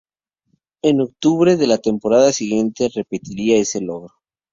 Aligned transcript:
En 0.81 0.99
octubre 0.99 1.57
de 1.57 1.67
la 1.67 1.77
temporada 1.77 2.33
siguiente 2.33 2.89
repetiría 2.91 3.57
ese 3.57 3.81
logro. 3.81 4.15